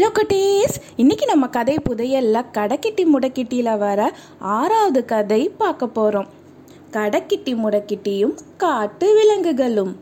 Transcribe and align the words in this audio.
Hello 0.00 0.12
குட்டீஸ். 0.18 0.76
இன்னைக்கு 0.96 1.26
நம்ம 1.26 1.46
கதை 1.46 1.76
புதையல்ல 1.88 2.44
கடைக்கிட்டி 2.52 3.04
முடக்கிட்டியில் 3.14 3.78
வர 3.78 4.12
ஆறாவது 4.38 5.04
கதை 5.04 5.48
பார்க்க 5.48 5.86
போகிறோம் 5.86 6.28
கடைக்கிட்டி 6.92 7.52
முடக்கிட்டியும் 7.64 8.34
காட்டு 8.56 9.14
விலங்குகளும். 9.14 9.96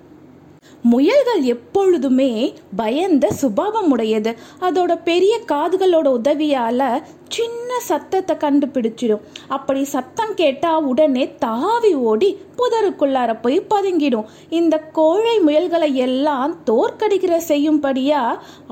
முயல்கள் 0.91 1.43
எப்பொழுதுமே 1.43 2.33
பயந்த 2.77 3.27
சுபாவம் 3.31 3.91
உடையது 3.91 4.33
அதோட 4.61 4.93
பெரிய 5.05 5.35
காதுகளோட 5.53 6.09
உதவியால 6.19 7.03
சின்ன 7.37 7.79
சத்தத்தை 7.87 8.35
கண்டுபிடிச்சிடும். 8.37 9.25
அப்படி 9.49 9.85
சத்தம் 9.85 10.33
கேட்டா 10.35 10.79
உடனே 10.91 11.25
தாவி 11.39 11.91
ஓடி 12.11 12.29
புதருக்குள்ளார 12.59 13.31
போய் 13.43 13.59
பதுங்கிடும். 13.73 14.29
இந்த 14.49 14.79
கோழை 14.79 15.35
முயல்களை 15.41 15.91
எல்லாம் 16.07 16.55
தோற்கடிக்கிற 16.67 17.35
செய்யும்படியா 17.49 18.23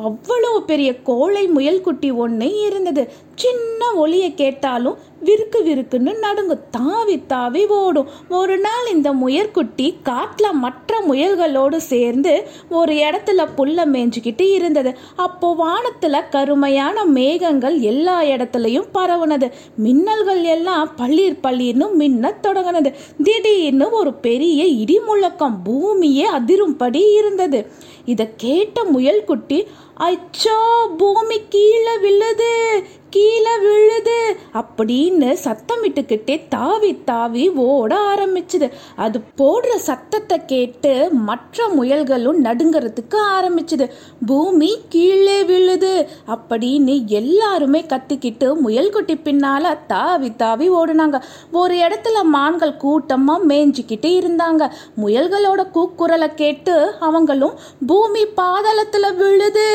அவ்வளோ 0.07 0.53
பெரிய 0.71 0.91
கோழை 1.11 1.45
முயல் 1.47 1.81
குட்டி 1.81 2.11
ஒன்று 2.25 2.49
இருந்தது. 2.61 3.05
சின்ன 3.37 3.93
ஒளியை 3.95 4.35
கேட்டாலும் 4.35 4.99
விருக்கு 5.25 5.59
விருக்குன்னு 5.65 6.19
நடுங்கும். 6.19 6.65
தாவி 6.71 7.27
தாவி 7.27 7.67
ஓடும். 7.67 8.09
ஒரு 8.29 8.59
நாள் 8.59 8.87
இந்த 8.93 9.13
முயற்குட்டி 9.13 9.97
காட்டில் 10.03 10.53
மற்ற 10.53 11.01
முயல்களோடு 11.09 11.77
சேர்ந்து 11.77 12.49
ஒரு 12.71 12.95
இடத்துல 12.95 13.47
புல்ல 13.57 13.85
மேய்ஞ்சிக்கிட்டு 13.85 14.53
இருந்தது. 14.53 14.97
அப்போ 15.17 15.55
வானத்தில் 15.55 16.29
கருமையான 16.31 17.05
மேகங்கள் 17.05 17.79
எல்லா 17.81 18.23
இடத்துலையும் 18.23 18.89
பரவுனது. 18.95 19.51
மின்னல்கள் 19.85 20.43
எல்லாம் 20.43 20.91
பள்ளீர் 20.97 21.39
பள்ளீர்னு 21.43 21.93
மின்ன 21.93 22.35
தொடங்கினது. 22.43 22.93
திடீர்னு 23.23 23.91
ஒரு 23.91 24.15
பெரிய 24.15 24.65
இடி 24.65 25.01
முழக்கம் 25.01 25.63
பூமியே 25.63 26.31
அதிரும்படி 26.31 27.13
இருந்தது. 27.15 27.67
இதை 28.05 28.29
கேட்ட 28.37 28.85
முயல்குட்டி 28.85 29.67
அச்சோ 30.01 30.59
பூமி 30.97 31.41
கீழே 31.49 31.99
விழுது. 31.99 32.83
கீழே 33.17 33.53
விழுது 33.59 34.17
அப்படின்னு 34.61 35.29
சத்தமிட்டுக்கிட்டே 35.45 36.35
தாவி 36.49 36.91
தாவி 37.05 37.45
ஓட 37.67 37.93
ஆரம்பிச்சுது. 38.15 38.67
அது 38.97 39.19
போடுற 39.39 39.75
சத்தத்தை 39.89 40.39
கேட்டு 40.45 40.93
மற்ற 41.29 41.67
முயல்களும் 41.69 42.39
நடுங்கிறதுக்கு 42.45 43.19
ஆரம்பிச்சுது. 43.37 43.87
பூமி 44.27 44.71
கீழே 44.89 45.39
விழுது 45.45 45.93
அப்படின்னு 46.35 46.97
எல்லாருமே 47.07 47.81
கத்திக்கிட்டு 47.83 48.49
முயல்குட்டி 48.65 49.15
பின்னால 49.25 49.73
தாவி 49.87 50.37
தாவி 50.37 50.71
ஓடுனாங்க. 50.71 51.21
ஒரு 51.53 51.75
இடத்துல 51.75 52.23
மான்கள் 52.35 52.81
கூட்டமா 52.85 53.37
மேய்ஞ்சிக்கிட்டு 53.49 54.11
இருந்தாங்க. 54.21 54.63
முயல்களோட 55.05 55.63
கூக்குரலை 55.77 56.31
கேட்டு 56.35 56.77
அவங்களும் 57.01 57.57
பூமி 57.87 58.25
பாதாளத்துல 58.43 59.15
விழுது 59.17 59.67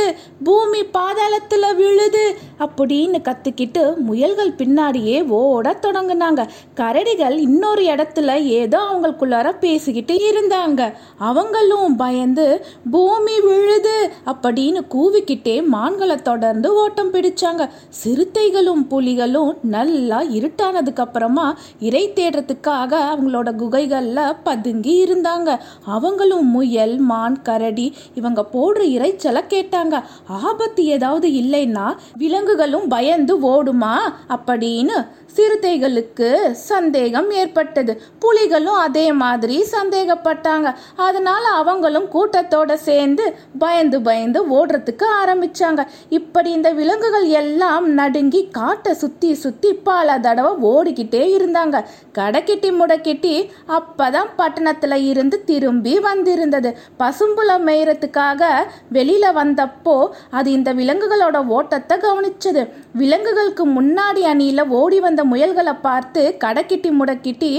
பூமி 0.44 0.82
பாதாளத்துல 0.98 1.76
விழுது 1.76 2.26
அப்படின்னு 2.60 3.20
கத்துக்கிட்டு 3.32 3.84
முயல்கள் 3.98 4.56
பின்னாடியே 4.58 5.18
ஓட 5.28 5.76
தொடங்குனாங்க. 5.82 6.42
கரடிகள் 6.76 7.38
இன்னொரு 7.48 7.84
இடத்துல 7.84 8.30
ஏதோ 8.44 8.80
அவங்களுக்குள்ளார 8.90 9.50
பேசிக்கிட்டு 9.60 10.16
இருந்தாங்க. 10.30 10.82
அவங்களும் 11.18 11.96
பயந்து 11.96 12.66
பூமி 12.92 13.36
விழுது 13.40 13.96
அப்படின்னு 14.26 14.82
கூவிக்கிட்டே 14.94 15.56
மான்களை 15.66 16.16
தொடர்ந்து 16.22 16.70
ஓட்டம் 16.74 17.14
பிடிச்சாங்க. 17.14 17.70
சிறுத்தைகளும் 18.04 18.84
புலிகளும் 18.90 19.52
நல்லா 19.76 20.20
இருட்டானதுக்கு 20.22 21.04
அப்புறமா 21.06 21.58
இறை 21.80 22.04
தேடுறதுக்காக 22.16 22.92
அவங்களோட 23.14 23.56
குகைகளில் 23.56 24.36
பதுங்கி 24.44 24.96
இருந்தாங்க. 25.06 25.60
அவங்களும் 25.86 26.48
முயல் 26.50 26.98
மான் 27.12 27.42
கரடி 27.42 27.88
இவங்க 28.16 28.46
போடுற 28.54 28.82
இறைச்சலை 28.98 29.44
கேட்டாங்க. 29.54 29.96
ஆபத்து 30.28 30.86
ஏதாவது 30.86 31.28
இல்லைன்னா 31.42 31.88
விலங்குகளும் 32.18 32.88
பயந்து 32.88 33.21
ஓடுமா? 33.28 33.96
அப்படின்னு 34.30 35.08
சிறுத்தைகளுக்கு 35.36 36.52
சந்தேகம் 36.52 37.32
ஏற்பட்டது. 37.32 38.02
புலிகளும் 38.22 38.80
அதே 38.80 39.12
மாதிரி 39.12 39.66
சந்தேகப்பட்டாங்க. 39.72 40.74
அதனால 40.96 41.48
அவங்களும் 41.48 42.10
கூட்டத்தோட 42.14 42.74
சேர்ந்து 42.74 43.36
பயந்து 43.60 44.02
பயந்து 44.02 44.66
ஓடுறதுக்கு 44.66 45.04
ஆரம்பிச்சாங்க. 45.26 45.86
இப்படி 46.10 46.52
இந்த 46.52 46.72
விலங்குகள் 46.72 47.26
எல்லாம் 47.26 47.90
நடுங்கி 47.90 48.48
காட்டை 48.52 48.94
சுத்தி 48.94 49.34
சுத்தி 49.34 49.74
பல 49.74 50.20
தடவை 50.20 50.70
ஓடிக்கிட்டே 50.70 51.40
இருந்தாங்க. 51.40 51.84
கடைக்கிட்டி 52.14 52.74
முடக்கிட்டி 52.74 53.50
அப்பதான் 53.68 54.30
பட்டணத்துல 54.38 54.94
இருந்து 54.94 55.44
திரும்பி 55.44 56.00
வந்திருந்தது. 56.00 56.78
பசும்புல 57.00 57.60
மேயறதுக்காக 57.66 58.46
வெளியில 58.94 59.26
வந்தப்போ 59.36 60.10
அது 60.30 60.52
இந்த 60.52 60.74
விலங்குகளோட 60.74 61.46
ஓட்டத்தை 61.46 61.98
கவனிச்சது. 61.98 62.74
விலங்குகளுக்கு 63.02 63.64
முன்னாடி 63.78 64.22
அணியில் 64.32 64.64
ஓடி 64.80 65.00
வந்த 65.06 65.22
முயல்களை 65.32 65.74
பார்த்து 65.88 66.22
கடைக்கிட்டி 66.44 66.90
முடக்கிட்டி 67.00 67.52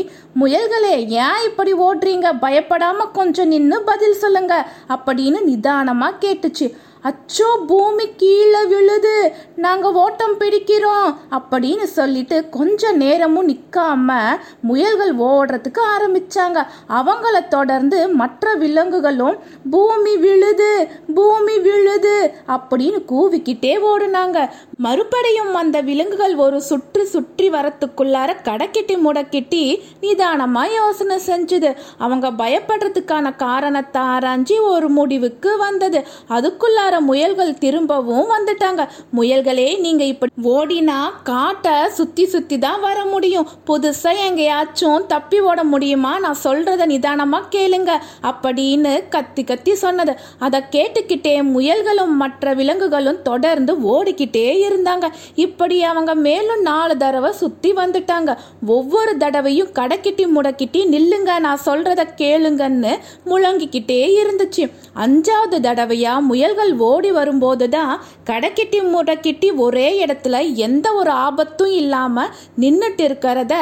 முயல்களே 0.42 0.94
ஏன் 1.24 1.42
இப்படி 1.48 1.72
ஓடுறீங்க? 1.86 2.28
பயப்படாமல் 2.44 3.14
கொஞ்சம் 3.18 3.52
நின்று 3.54 3.78
பதில் 3.90 4.20
சொல்லுங்க 4.22 4.54
அப்படின்னு 4.96 5.40
நிதானமாக 5.50 6.20
கேட்டுச்சு. 6.24 6.68
அச்சோ 7.08 7.48
பூமி 7.66 8.06
கீழே 8.16 8.60
விழுது. 8.72 9.14
நாங்கள் 9.56 9.96
ஓட்டம் 10.02 10.36
பிடிக்கிறோம் 10.40 11.08
அப்படின்னு 11.38 11.86
சொல்லிட்டு 11.98 12.36
கொஞ்ச 12.48 12.92
நேரமும் 13.02 13.48
நிற்காம 13.48 14.18
முயல்கள் 14.60 15.12
ஓடுறதுக்கு 15.28 15.82
ஆரம்பிச்சாங்க. 15.94 16.58
அவங்கள 16.98 17.36
தொடர்ந்து 17.48 17.98
மற்ற 18.20 18.54
விலங்குகளும் 18.54 19.36
பூமி 19.70 20.14
விழுது 20.16 20.70
பூமி 21.14 21.56
விழுது 21.58 22.14
அப்படின்னு 22.48 23.00
கூவிக்கிட்டே 23.12 23.74
ஓடுனாங்க. 23.92 24.38
மறுபடியும் 24.76 25.54
அந்த 25.54 25.80
விலங்குகள் 25.80 26.34
ஒரு 26.44 26.60
சுற்று 26.62 27.06
சுற்றி 27.06 27.48
வரத்துக்குள்ளார 27.50 28.30
கடைக்கிட்டி 28.48 28.96
முடக்கிட்டி 29.06 29.64
நிதானமா 30.00 30.64
யோசனை 30.74 31.18
செஞ்சுது. 31.26 31.72
அவங்க 31.98 32.30
பயப்படுறதுக்கான 32.42 33.36
காரணத்தை 33.36 34.02
ஆராய்ஞ்சி 34.14 34.56
ஒரு 34.72 34.88
முடிவுக்கு 34.88 35.50
வந்தது. 35.58 36.00
அதுக்குள்ளார 36.38 36.91
முயல்கள் 37.00 37.58
திரும்பவும் 37.58 38.26
வந்துட்டாங்க. 38.30 38.88
முயல்களே 39.16 39.80
நீங்க 39.80 40.04
இப்படி 40.04 40.32
ஓடினா 40.44 41.00
காட்டை 41.22 41.88
சுத்தி 41.88 42.26
சுத்தி 42.26 42.58
தான் 42.58 42.80
வர 42.80 43.04
முடியும். 43.04 43.48
புதுசா 43.66 44.16
எங்கேயாச்சும் 44.26 45.06
தப்பி 45.06 45.40
ஓட 45.40 45.64
முடியுமா? 45.64 46.18
நான் 46.18 46.36
சொல்றத 46.44 46.86
நிதானமா 46.86 47.42
கேளுங்க. 47.50 47.90
அப்படின்னு 48.22 49.08
கத்தி 49.08 49.44
கத்தி 49.44 49.74
சொன்னது. 49.74 50.16
அதை 50.38 50.62
கேட்டுக்கிட்டே 50.70 51.42
முயல்களும் 51.42 52.06
மற்ற 52.06 52.54
விலங்குகளும் 52.54 53.22
தொடர்ந்து 53.22 53.74
ஓடிக்கிட்டே 53.74 54.70
இருந்தாங்க. 54.70 55.08
இப்படி 55.34 55.82
அவங்க 55.82 56.14
மேலும் 56.14 56.62
நாலு 56.62 56.96
தடவை 56.96 57.32
சுத்தி 57.32 57.72
வந்துட்டாங்க. 57.72 58.36
ஒவ்வொரு 58.66 59.16
தடவையும் 59.16 59.68
கடைக்கிட்டி 59.68 60.26
முடக்கிட்டி 60.36 60.80
நில்லுங்க 60.90 61.38
நான் 61.38 61.60
சொல்றத 61.66 62.04
கேளுங்கன்னு 62.16 62.98
முழங்கிக்கிட்டே 63.26 64.18
இருந்துச்சு. 64.22 64.70
அஞ்சாவது 64.96 65.58
தடவையா 65.62 66.20
முயல்கள் 66.20 66.74
ஓடி 66.90 67.10
வரும்போது 67.12 67.66
தான் 67.68 67.92
கடைக்கிட்டி 68.30 68.78
முடக்கிட்டி 68.94 69.48
ஒரே 69.64 69.88
இடத்துல 70.04 70.36
எந்த 70.66 70.86
ஒரு 71.00 71.10
ஆபத்தும் 71.26 71.72
இல்லாமல் 71.80 72.32
நின்றுட்டு 72.60 73.04
இருக்கிறத 73.08 73.54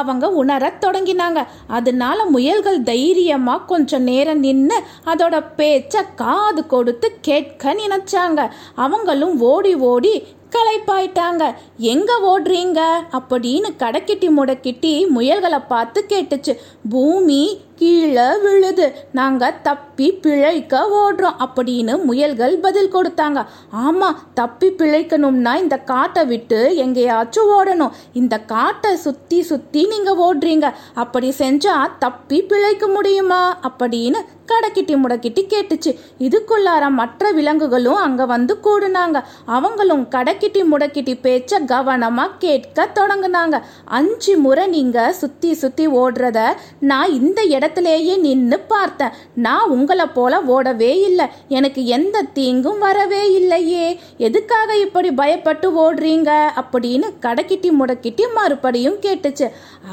அவங்க 0.00 0.30
உணரத் 0.40 0.80
தொடங்கினாங்க. 0.84 1.42
அதனால 1.66 2.24
முயல்கள் 2.34 2.80
தைரியமாக 2.82 3.66
கொஞ்சம் 3.72 4.06
நேரம் 4.10 4.42
நின்று 4.46 4.78
அதோட 5.04 5.36
பேச்சை 5.56 6.02
காது 6.14 6.62
கொடுத்து 6.66 7.08
கேட்க 7.20 7.74
நினைச்சாங்க. 7.82 8.40
அவங்களும் 8.84 9.34
ஓடி 9.50 9.74
ஓடி 9.90 10.14
களைப்பாயிட்டாங்க. 10.50 11.54
எங்க 11.76 12.12
ஓடுறீங்க? 12.24 12.80
அப்படின்னு 13.12 13.68
கடைக்கிட்டி 13.78 14.30
முடக்கிட்டி 14.36 15.08
முயல்களை 15.08 15.60
பார்த்து 15.68 16.04
கேட்டுச்சு. 16.08 16.56
பூமி 16.90 17.60
கீழே 17.74 18.38
விழுது. 18.38 18.94
நாங்க 19.12 19.50
தப்பி 19.62 20.12
பிழைக்க 20.12 20.88
ஓடுறோம் 21.00 21.46
அப்படின்னு 21.46 22.02
முயல்கள் 22.02 22.56
பதில் 22.58 22.94
கொடுத்தாங்க. 22.94 23.46
ஆமா 23.76 24.14
தப்பி 24.34 24.70
பிழைக்கணும்னா 24.70 25.54
இந்த 25.56 25.76
காட்டை 25.76 26.24
விட்டு 26.24 26.76
எங்கேயாச்சும் 26.76 27.50
ஓடணும். 27.50 27.90
இந்த 28.12 28.38
காட்டை 28.38 28.96
சுத்தி 28.96 29.42
சுத்தி 29.42 29.86
நீங்க 29.86 30.34
ஓடுறீங்க. 30.34 30.72
அப்படி 30.94 31.34
செஞ்சா 31.38 31.88
தப்பி 31.98 32.42
பிழைக்க 32.42 32.88
முடியுமா? 32.88 33.58
அப்படின்னு 33.62 34.18
கடைக்கிட்டி 34.48 34.96
முடக்கிட்டி 35.04 35.44
கேட்டுச்சு. 35.48 35.98
இதுக்குள்ளார 36.18 36.90
மற்ற 36.90 37.30
விலங்குகளும் 37.30 37.94
அங்க 37.94 38.26
வந்து 38.26 38.58
கூடுனாங்க. 38.64 39.22
அவங்களும் 39.46 40.06
கடைக்கிட்டி 40.10 40.64
முடக்கிட்டி 40.72 41.18
பேச்ச 41.22 41.58
கவனமா 41.66 42.30
கேட்க 42.38 42.88
தொடங்குனாங்க. 42.94 43.60
அஞ்சு 43.84 44.38
முறை 44.38 44.66
நீங்க 44.66 45.12
சுத்தி 45.12 45.54
சுத்தி 45.54 45.88
ஓடுறத 45.88 46.54
நான் 46.80 47.12
இந்த 47.12 47.42
இடத்துலயே 47.42 48.18
நின்று 48.18 48.58
பார்த்தேன். 48.58 49.10
நான் 49.34 49.68
உங்களை 49.68 50.06
போல 50.06 50.38
ஓடவே 50.38 51.02
இல்லை. 51.02 51.26
எனக்கு 51.48 51.86
எந்த 51.86 52.22
தீங்கும் 52.22 52.78
வரவே 52.78 53.32
இல்லையே. 53.32 54.00
எதுக்காக 54.18 54.76
இப்படி 54.76 55.10
பயப்பட்டு 55.10 55.70
ஓடுறீங்க? 55.78 56.48
அப்படின்னு 56.56 57.12
கடைக்கிட்டி 57.22 57.70
முடக்கிட்டி 57.80 58.20
மறுபடியும் 58.34 59.00
கேட்டுச்சு. 59.00 59.50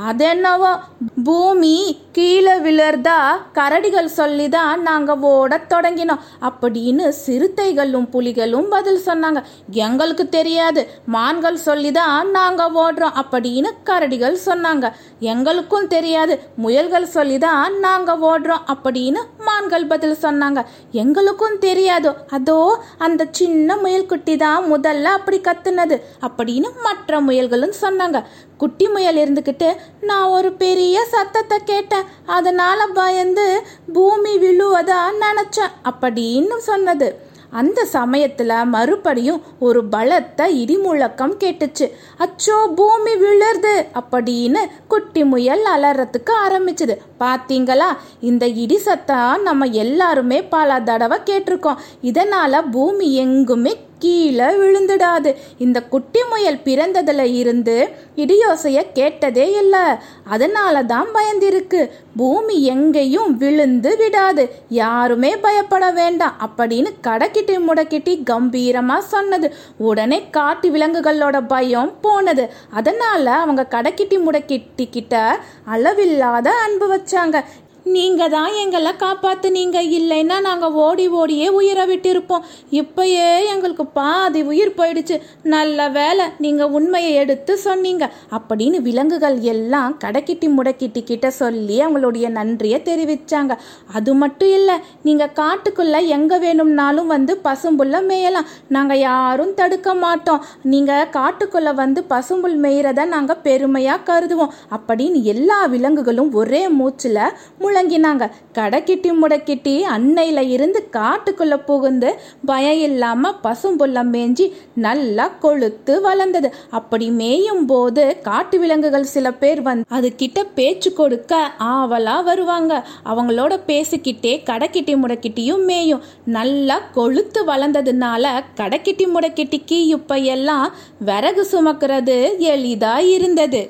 அதென்னவோ? 0.09 0.79
பூமி 1.23 1.97
கீழே 2.11 2.51
விழுறதா 2.51 3.17
கரடிகள் 3.53 4.05
சொல்லி 4.05 4.44
சொல்லிதான் 4.45 4.81
நாங்க 4.81 5.17
ஓடத் 5.17 5.71
தொடங்கினோம். 5.71 6.19
அப்படின்னு 6.41 7.13
சிறுத்தைகளும் 7.25 8.07
புலிகளும் 8.11 8.69
பதில் 8.69 9.01
சொன்னாங்க. 9.05 9.43
எங்களுக்கு 9.71 10.29
தெரியாது. 10.29 10.87
மான்கள் 11.05 11.55
சொல்லிதான் 11.55 12.29
நாங்க 12.29 12.69
ஓடுறோம் 12.75 13.13
அப்படின்னு 13.21 13.71
கரடிகள் 13.85 14.37
சொன்னாங்க. 14.45 14.91
எங்களுக்கும் 15.19 15.87
தெரியாது. 15.87 16.39
முயல்கள் 16.55 17.05
சொல்லிதான் 17.05 17.79
நாங்க 17.79 18.13
ஓடுறோம் 18.13 18.75
அப்படின்னு 18.75 19.17
மான்கள் 19.39 19.85
பதில் 19.85 20.17
சொன்னாங்க. 20.21 20.63
எங்களுக்கும் 20.91 21.59
தெரியாது 21.59 22.13
அதோ 22.29 22.83
அந்த 22.97 23.27
சின்ன 23.31 23.75
முயல்குட்டி 23.75 24.37
தான் 24.37 24.73
முதல்ல 24.73 25.03
அப்படி 25.03 25.39
கத்துனது 25.39 26.01
அப்படின்னு 26.21 26.67
மற்ற 26.83 27.21
முயல்களும் 27.21 27.73
சொன்னாங்க. 27.81 28.23
குட்டி 28.57 28.87
முயல் 28.87 29.21
இருந்துக்கிட்டு 29.23 29.69
நான் 30.01 30.33
ஒரு 30.37 30.51
பெரிய 30.53 31.05
சத்தத்தை 31.05 31.59
கேட்டேன். 31.65 32.09
அதனால் 32.25 32.91
பயந்து 32.93 33.47
பூமி 33.93 34.35
விழுவதா 34.37 35.03
நினச்சேன் 35.23 35.75
அப்படின்னு 35.91 36.57
சொன்னது. 36.57 37.33
அந்த 37.59 37.85
சமயத்தில் 37.85 38.53
மறுபடியும் 38.65 39.43
ஒரு 39.59 39.81
பலத்த 39.85 40.47
இடிமுழக்கம் 40.61 41.35
கேட்டுச்சு. 41.43 41.85
அச்சோ 42.23 42.55
பூமி 42.75 43.13
விழுறது 43.21 43.73
அப்படின்னு 43.99 44.61
குட்டி 44.87 45.23
முயல் 45.23 45.63
அலறத்துக்கு 45.75 46.33
ஆரம்பிச்சுது. 46.45 46.95
பார்த்தீங்களா 47.19 47.89
இந்த 48.19 48.45
இடி 48.63 48.77
சத்தம் 48.77 49.41
நம்ம 49.41 49.65
எல்லாருமே 49.65 50.43
பல 50.55 50.79
தடவை 50.79 51.19
கேட்டிருக்கோம். 51.25 51.81
இதனால் 52.01 52.69
பூமி 52.69 53.07
எங்குமே 53.15 53.73
கீழே 53.99 54.45
விழுந்துடாது. 54.45 55.35
இந்த 55.57 55.81
குட்டி 55.83 56.19
முயல் 56.29 56.59
பிறந்ததுல 56.65 57.33
இருந்து 57.33 57.89
இடியோசைய 58.15 58.85
கேட்டதே 58.93 59.51
இல்லை. 59.51 59.85
அதனால 60.23 60.83
தான் 60.83 61.07
பயந்திருக்கு. 61.13 61.89
பூமி 62.17 62.63
எங்கேயும் 62.63 63.37
விழுந்து 63.37 63.97
விடாது. 63.97 64.55
யாருமே 64.69 65.37
பயப்பட 65.37 65.91
வேண்டாம் 65.91 66.35
அப்படின்னு 66.45 66.91
கடக்கிட்டி 67.03 67.59
முடக்கிட்டி 67.67 68.21
கம்பீரமா 68.29 68.97
சொன்னது. 68.97 69.53
உடனே 69.77 70.29
காட்டு 70.29 70.69
விலங்குகளோட 70.69 71.47
பயம் 71.47 71.93
போனது. 72.01 72.53
அதனால 72.71 73.31
அவங்க 73.31 73.67
கடக்கிட்டி 73.69 74.19
முடக்கிட்டி 74.27 74.87
கிட்ட 74.89 75.39
அளவில்லாத 75.65 76.51
அன்பு 76.51 76.87
வச்சாங்க. 76.95 77.43
நீங்க 77.85 78.29
தான் 78.29 78.53
எங்களை 78.53 78.91
காப்பாத்துனீங்க. 78.91 79.77
இல்லைன்னா 79.97 80.41
நாங்க 80.41 80.71
ஓடி 80.71 81.07
ஓடியே 81.07 81.49
உயிரை 81.49 81.83
விட்டிருப்போம். 81.89 82.45
இப்பயே 82.71 83.45
எங்களுக்கு 83.53 83.85
பாதி 83.85 84.41
உயிர் 84.41 84.73
போயிடுச்சு. 84.77 85.21
நல்ல 85.43 85.89
வேலை 85.89 86.25
நீங்க 86.37 86.67
உண்மையை 86.67 87.13
எடுத்து 87.13 87.57
சொன்னீங்க. 87.57 88.11
அப்படின்னு 88.31 88.81
விலங்குகள் 88.81 89.39
எல்லாம் 89.39 89.97
கடைக்கிட்டி 90.03 90.49
முடக்கிட்டி 90.57 91.03
கிட்ட 91.03 91.29
சொல்லி 91.29 91.79
அவங்களுடைய 91.79 92.29
நன்றியை 92.29 92.81
தெரிவிச்சாங்க. 92.85 93.57
அது 93.93 94.13
மட்டும் 94.13 94.49
இல்லை 94.49 94.75
நீங்க 95.03 95.29
காட்டுக்குள்ள 95.35 96.07
எங்க 96.07 96.37
வேணும்னாலும் 96.37 97.07
வந்து 97.07 97.41
பசும்புல்ல 97.43 98.03
மேயலாம். 98.03 98.45
நாங்க 98.67 98.95
யாரும் 98.95 99.53
தடுக்க 99.53 99.93
மாட்டோம். 99.93 100.45
நீங்க 100.63 101.07
காட்டுக்குள்ள 101.11 101.73
வந்து 101.73 102.03
பசும்புல் 102.03 102.61
மேய்றத 102.61 103.05
நாங்க 103.05 103.37
பெருமையா 103.43 103.97
கருதுவோம். 104.05 104.53
அப்படின்னு 104.71 105.21
எல்லா 105.21 105.65
விலங்குகளும் 105.65 106.33
ஒரே 106.33 106.67
மூச்சுல 106.67 107.33
முழங்கினாங்க 107.75 108.25
கடைக்கிட்டி 108.57 109.09
முடக்கிட்டி 109.21 109.73
அன்னையில 109.95 110.39
இருந்து 110.55 110.79
காட்டுக்குள்ள 110.97 111.55
புகுந்து 111.69 112.09
பயம் 112.49 112.81
இல்லாம 112.87 113.31
பசும்புல்லம் 113.43 114.11
மேஞ்சி 114.15 114.45
நல்லா 114.85 115.25
கொழுத்து 115.43 115.93
வளர்ந்தது. 116.01 116.49
அப்படி 116.69 117.07
மேயும் 117.21 117.65
போது 117.71 118.03
காட்டு 118.21 118.57
விலங்குகள் 118.59 119.11
சில 119.15 119.27
பேர் 119.41 119.61
வந்து 119.61 119.85
அது 119.97 120.09
கிட்ட 120.15 120.39
பேச்சு 120.57 120.91
கொடுக்க 120.93 121.41
ஆவலா 121.73 122.17
வருவாங்க. 122.23 122.73
அவங்களோட 123.11 123.53
பேசிக்கிட்டே 123.71 124.33
கடைக்கிட்டி 124.49 124.95
முடக்கிட்டியும் 125.03 125.65
மேயும். 125.71 126.03
நல்லா 126.37 126.77
கொழுத்து 126.99 127.41
வளர்ந்ததுனால 127.51 128.33
கடைக்கிட்டி 128.61 129.07
முடக்கிட்டிக்கு 129.15 129.79
இப்ப 129.95 130.15
எல்லாம் 130.35 130.67
விறகு 131.09 131.45
சுமக்கிறது 131.53 132.19
எளிதா 132.53 132.95
இருந்தது. 133.17 133.63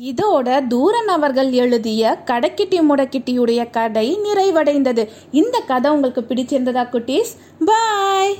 இதோட 0.00 0.66
தூரன் 0.66 1.08
அவர்கள் 1.08 1.52
எழுதிய 1.52 2.18
கடைக்கிட்டி 2.26 2.80
முடக்கிட்டியுடைய 2.88 3.70
கதை 3.70 4.18
நிறைவடைந்தது. 4.24 5.08
இந்த 5.30 5.60
கதை 5.66 5.90
உங்களுக்கு 5.90 6.20
பிடிச்சிருந்ததா 6.20 6.84
குட்டீஸ்? 6.92 7.32
பாய் 7.64 8.36